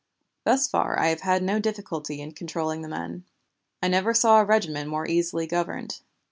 Thus 0.45 0.67
far 0.67 0.97
I 0.97 1.09
have 1.09 1.21
had 1.21 1.43
no 1.43 1.59
difficulty 1.59 2.21
in 2.21 2.31
controlling 2.33 2.81
the 2.81 2.87
men. 2.87 3.23
I 3.83 3.87
never 3.87 4.15
saw 4.15 4.41
a 4.41 4.43
regiment 4.45 4.89
more 4.89 5.07
easily 5.07 5.45
governed. 5.45 5.99